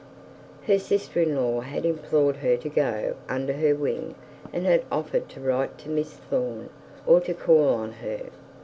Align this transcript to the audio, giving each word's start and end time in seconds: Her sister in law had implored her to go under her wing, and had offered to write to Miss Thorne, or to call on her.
Her 0.65 0.79
sister 0.79 1.21
in 1.21 1.35
law 1.35 1.59
had 1.59 1.85
implored 1.85 2.37
her 2.37 2.57
to 2.57 2.69
go 2.69 3.13
under 3.29 3.53
her 3.53 3.75
wing, 3.75 4.15
and 4.51 4.65
had 4.65 4.83
offered 4.91 5.29
to 5.29 5.39
write 5.39 5.77
to 5.77 5.89
Miss 5.89 6.13
Thorne, 6.13 6.71
or 7.05 7.19
to 7.21 7.35
call 7.35 7.67
on 7.69 7.91
her. 7.91 8.31